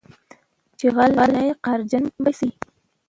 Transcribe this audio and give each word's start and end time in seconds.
چې 0.77 0.85
غل 0.95 1.11
نه 1.33 1.41
یې 1.47 1.53
قهرجن 1.63 2.03
په 2.23 2.31
څه 2.37 2.43
یې 2.49 2.55